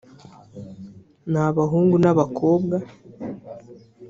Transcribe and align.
n’abahungu 1.31 1.95
n’abakobwa 2.03 2.77